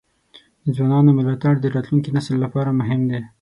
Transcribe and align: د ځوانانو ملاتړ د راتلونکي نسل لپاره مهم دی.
د 0.63 0.65
ځوانانو 0.75 1.15
ملاتړ 1.17 1.53
د 1.59 1.65
راتلونکي 1.75 2.09
نسل 2.17 2.35
لپاره 2.45 2.77
مهم 2.79 3.01
دی. 3.11 3.19